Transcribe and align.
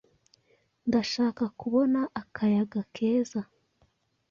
Ndashaka 0.87 1.43
kubona 1.59 1.99
akayaga 2.21 2.81
keza. 2.95 3.41